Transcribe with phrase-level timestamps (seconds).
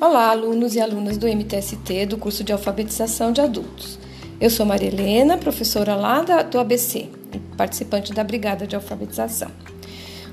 [0.00, 3.98] Olá, alunos e alunas do MTST, do curso de alfabetização de adultos.
[4.40, 7.08] Eu sou Maria Helena, professora lá do ABC,
[7.56, 9.50] participante da Brigada de Alfabetização.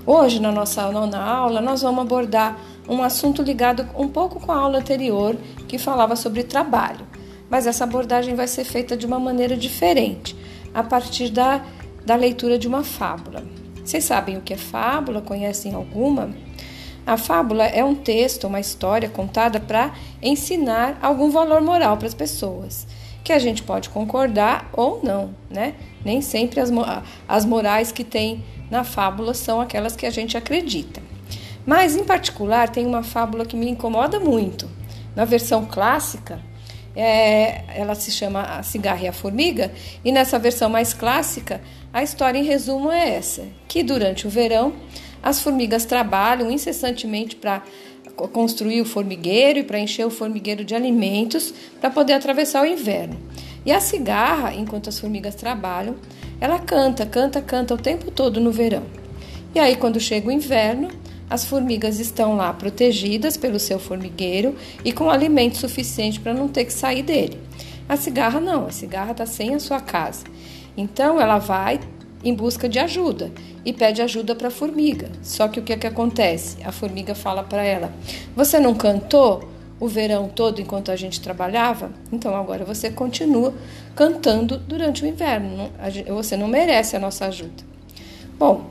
[0.05, 4.57] Hoje, na nossa nona aula, nós vamos abordar um assunto ligado um pouco com a
[4.59, 5.35] aula anterior,
[5.67, 7.07] que falava sobre trabalho,
[7.49, 10.35] mas essa abordagem vai ser feita de uma maneira diferente,
[10.75, 11.65] a partir da,
[12.05, 13.43] da leitura de uma fábula.
[13.83, 15.23] Vocês sabem o que é fábula?
[15.23, 16.29] Conhecem alguma?
[17.05, 22.15] A fábula é um texto, uma história contada para ensinar algum valor moral para as
[22.15, 22.87] pessoas,
[23.23, 25.75] que a gente pode concordar ou não, né?
[26.03, 26.71] Nem sempre as,
[27.27, 31.01] as morais que tem na fábula são aquelas que a gente acredita.
[31.63, 34.67] Mas, em particular, tem uma fábula que me incomoda muito.
[35.15, 36.39] Na versão clássica,
[36.95, 39.71] é, ela se chama A Cigarra e a Formiga,
[40.03, 41.61] e nessa versão mais clássica,
[41.93, 44.73] a história em resumo é essa: que durante o verão
[45.25, 47.63] as formigas trabalham incessantemente para
[48.31, 51.51] construir o formigueiro e para encher o formigueiro de alimentos
[51.81, 53.17] para poder atravessar o inverno.
[53.65, 55.95] E a cigarra, enquanto as formigas trabalham,
[56.39, 58.83] ela canta, canta, canta o tempo todo no verão.
[59.55, 60.89] E aí, quando chega o inverno,
[61.27, 66.65] as formigas estão lá protegidas pelo seu formigueiro e com alimento suficiente para não ter
[66.65, 67.39] que sair dele.
[67.89, 70.23] A cigarra não, a cigarra está sem a sua casa.
[70.77, 71.79] Então ela vai
[72.25, 73.31] em busca de ajuda
[73.63, 75.09] e pede ajuda para a formiga.
[75.21, 76.57] Só que o que, é que acontece?
[76.65, 77.93] A formiga fala para ela:
[78.35, 79.47] Você não cantou
[79.79, 81.91] o verão todo enquanto a gente trabalhava?
[82.11, 83.53] Então agora você continua
[83.95, 85.71] cantando durante o inverno.
[86.07, 87.63] Você não merece a nossa ajuda.
[88.39, 88.65] Bom,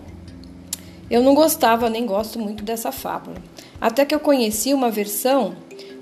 [1.08, 3.36] eu não gostava nem gosto muito dessa fábula.
[3.80, 5.54] Até que eu conheci uma versão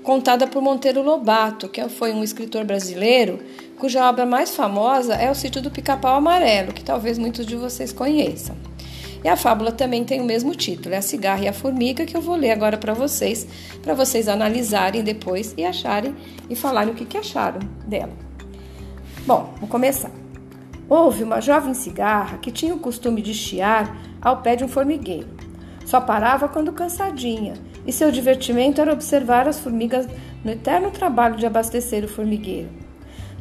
[0.03, 3.39] contada por Monteiro Lobato, que foi um escritor brasileiro
[3.79, 7.91] cuja obra mais famosa é O Sítio do Pica-Pau Amarelo, que talvez muitos de vocês
[7.91, 8.55] conheçam.
[9.23, 12.15] E a fábula também tem o mesmo título, é A Cigarra e a Formiga, que
[12.15, 13.47] eu vou ler agora para vocês,
[13.81, 16.13] para vocês analisarem depois e acharem
[16.49, 18.11] e falarem o que, que acharam dela.
[19.25, 20.11] Bom, vou começar.
[20.89, 25.52] Houve uma jovem cigarra que tinha o costume de chiar ao pé de um formigueiro.
[25.85, 27.53] Só parava quando cansadinha
[27.85, 30.07] e seu divertimento era observar as formigas
[30.43, 32.69] no eterno trabalho de abastecer o formigueiro.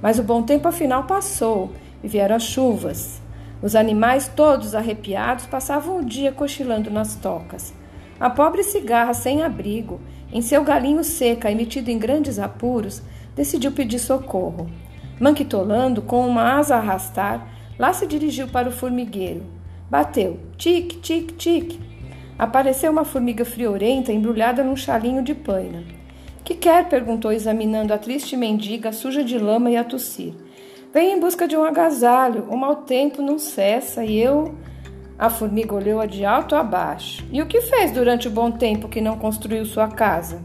[0.01, 1.73] Mas o bom tempo afinal passou
[2.03, 3.23] e vieram as chuvas.
[3.63, 7.73] Os animais, todos arrepiados, passavam o dia cochilando nas tocas.
[8.19, 10.01] A pobre cigarra sem abrigo,
[10.33, 13.03] em seu galinho seca e metido em grandes apuros,
[13.37, 14.69] decidiu pedir socorro.
[15.21, 17.47] Manquitolando, com uma asa a arrastar,
[17.79, 19.43] lá se dirigiu para o formigueiro.
[19.89, 21.79] Bateu, tic, tic, tic,
[22.43, 25.85] Apareceu uma formiga friorenta embrulhada num chalinho de paina.
[26.43, 26.89] Que quer?
[26.89, 30.35] perguntou, examinando a triste mendiga suja de lama e a tossir.
[30.93, 32.49] Vem em busca de um agasalho.
[32.51, 34.57] O mau tempo não cessa e eu.
[35.17, 37.25] A formiga olhou-a de alto a baixo.
[37.31, 40.43] E o que fez durante o bom tempo que não construiu sua casa?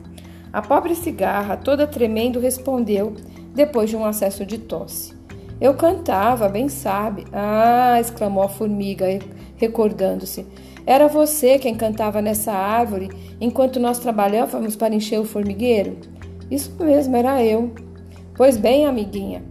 [0.53, 3.15] A pobre cigarra, toda tremendo, respondeu,
[3.55, 5.15] depois de um acesso de tosse.
[5.59, 7.25] Eu cantava, bem sabe.
[7.33, 7.99] Ah!
[7.99, 9.07] exclamou a formiga,
[9.55, 10.45] recordando-se.
[10.87, 13.09] Era você quem cantava nessa árvore
[13.41, 15.97] enquanto nós trabalhávamos para encher o formigueiro?
[16.49, 17.73] Isso mesmo, era eu.
[18.33, 19.43] Pois bem, amiguinha,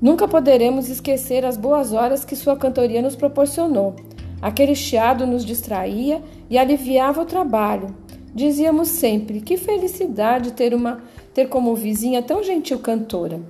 [0.00, 3.94] nunca poderemos esquecer as boas horas que sua cantoria nos proporcionou.
[4.40, 7.94] Aquele chiado nos distraía e aliviava o trabalho.
[8.34, 11.02] Dizíamos sempre: que felicidade ter uma
[11.34, 13.42] ter como vizinha tão gentil cantora.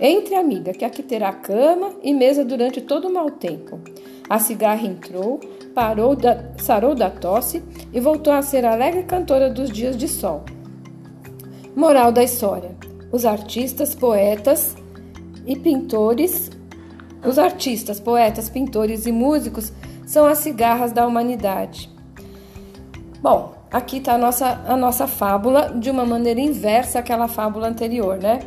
[0.00, 3.80] Entre, amiga, que aqui terá cama e mesa durante todo o mau tempo.
[4.28, 5.40] A cigarra entrou,
[5.80, 10.06] parou da, sarou da tosse e voltou a ser a alegre cantora dos dias de
[10.06, 10.44] sol.
[11.74, 12.72] Moral da história:
[13.10, 14.76] os artistas, poetas
[15.46, 16.50] e pintores,
[17.24, 19.72] os artistas, poetas, pintores e músicos
[20.06, 21.88] são as cigarras da humanidade.
[23.22, 28.18] Bom, aqui está a nossa, a nossa fábula de uma maneira inversa àquela fábula anterior,
[28.18, 28.40] né?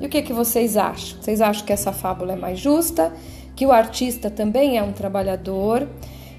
[0.00, 1.20] E o que, que vocês acham?
[1.20, 3.12] Vocês acham que essa fábula é mais justa?
[3.58, 5.88] que o artista também é um trabalhador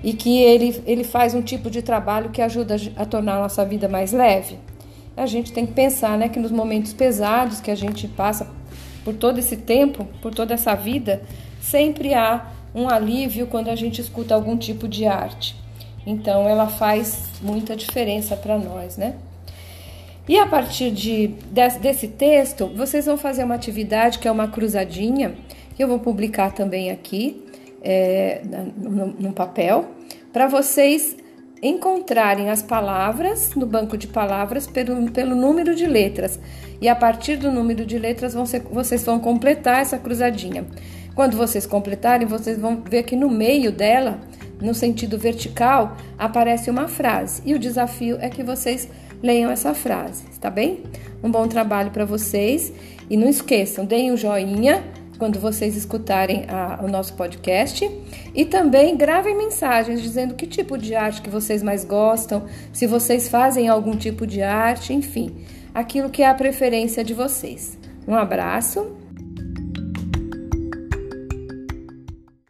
[0.04, 3.66] e que ele, ele faz um tipo de trabalho que ajuda a tornar a nossa
[3.66, 4.57] vida mais leve.
[5.16, 8.48] A gente tem que pensar né, que nos momentos pesados que a gente passa
[9.04, 11.22] por todo esse tempo, por toda essa vida,
[11.60, 15.56] sempre há um alívio quando a gente escuta algum tipo de arte.
[16.06, 19.16] Então ela faz muita diferença para nós, né?
[20.28, 21.34] E a partir de,
[21.81, 25.36] desse texto, vocês vão fazer uma atividade que é uma cruzadinha
[25.75, 27.49] que eu vou publicar também aqui
[27.81, 28.42] é,
[28.78, 29.92] no, papel,
[30.31, 31.16] para vocês
[31.62, 36.40] encontrarem as palavras no banco de palavras pelo, pelo número de letras.
[36.81, 40.66] E a partir do número de letras vão ser, vocês vão completar essa cruzadinha.
[41.14, 44.20] Quando vocês completarem, vocês vão ver que no meio dela,
[44.62, 47.42] no sentido vertical, aparece uma frase.
[47.46, 48.88] E o desafio é que vocês
[49.22, 50.84] leiam essa frase, tá bem?
[51.22, 52.72] Um bom trabalho para vocês
[53.10, 54.82] e não esqueçam, deem um joinha
[55.19, 57.88] quando vocês escutarem a, o nosso podcast
[58.33, 63.27] e também gravem mensagens dizendo que tipo de arte que vocês mais gostam, se vocês
[63.27, 65.45] fazem algum tipo de arte, enfim,
[65.75, 67.77] aquilo que é a preferência de vocês.
[68.07, 68.98] Um abraço